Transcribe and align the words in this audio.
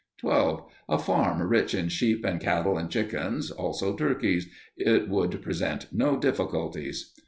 _12. 0.17 0.65
_A 0.89 0.99
farm 0.99 1.43
rich 1.47 1.75
in 1.75 1.87
sheep 1.87 2.25
and 2.25 2.39
cattle 2.41 2.75
and 2.75 2.89
chickens, 2.89 3.51
also 3.51 3.95
turkeys. 3.95 4.47
It 4.75 5.07
would 5.09 5.39
present 5.43 5.93
no 5.93 6.17
difficulties. 6.17 7.13